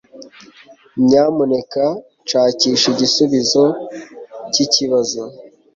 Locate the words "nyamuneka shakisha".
1.05-2.85